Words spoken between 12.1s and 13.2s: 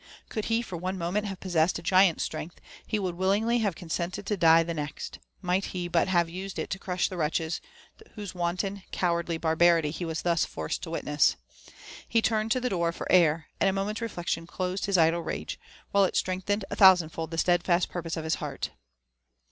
turned to the door for